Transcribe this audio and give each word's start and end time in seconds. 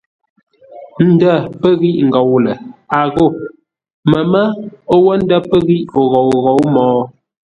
Ndə̂ 1.09 1.33
pə́ 1.59 1.71
ghíʼ 1.81 1.99
ngôu 2.07 2.35
lə̂, 2.45 2.55
a 2.97 3.01
ghô 3.13 3.25
məmə́ 4.11 4.45
o 4.93 4.95
wə́ 5.05 5.15
ndə̂ 5.23 5.37
pə́ 5.49 5.59
ghíʼ 5.67 5.85
o 5.99 6.01
ghôu 6.11 6.29
ghǒu 6.43 6.63
mo? 6.75 6.85